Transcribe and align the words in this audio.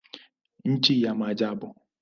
Nchi 0.65 1.01
ya 1.03 1.15
maajabu. 1.15 1.75